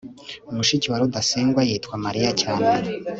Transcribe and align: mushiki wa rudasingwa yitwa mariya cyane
mushiki 0.55 0.87
wa 0.91 0.99
rudasingwa 1.01 1.61
yitwa 1.69 1.95
mariya 2.05 2.31
cyane 2.41 2.69